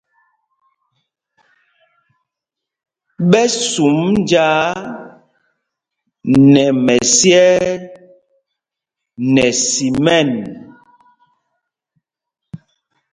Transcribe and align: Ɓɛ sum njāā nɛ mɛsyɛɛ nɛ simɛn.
Ɓɛ 3.29 3.41
sum 3.69 3.97
njāā 4.21 4.63
nɛ 6.53 6.63
mɛsyɛɛ 6.85 7.59
nɛ 9.33 9.45
simɛn. 9.69 10.29